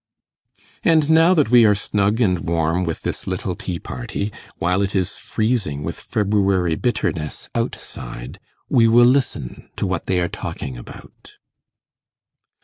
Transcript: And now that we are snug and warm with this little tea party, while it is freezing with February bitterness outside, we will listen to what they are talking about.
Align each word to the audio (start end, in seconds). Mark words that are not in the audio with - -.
And 0.83 1.11
now 1.11 1.35
that 1.35 1.51
we 1.51 1.63
are 1.63 1.75
snug 1.75 2.19
and 2.21 2.39
warm 2.39 2.85
with 2.85 3.03
this 3.03 3.27
little 3.27 3.53
tea 3.53 3.77
party, 3.77 4.33
while 4.57 4.81
it 4.81 4.95
is 4.95 5.15
freezing 5.15 5.83
with 5.83 5.99
February 5.99 6.75
bitterness 6.75 7.49
outside, 7.53 8.39
we 8.67 8.87
will 8.87 9.05
listen 9.05 9.69
to 9.75 9.85
what 9.85 10.07
they 10.07 10.19
are 10.19 10.27
talking 10.27 10.75
about. 10.75 11.35